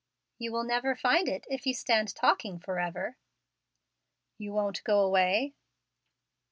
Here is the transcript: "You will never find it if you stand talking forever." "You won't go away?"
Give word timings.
"You 0.39 0.51
will 0.51 0.63
never 0.63 0.95
find 0.95 1.29
it 1.29 1.45
if 1.47 1.67
you 1.67 1.75
stand 1.75 2.15
talking 2.15 2.57
forever." 2.57 3.17
"You 4.39 4.51
won't 4.51 4.83
go 4.83 4.99
away?" 5.01 5.53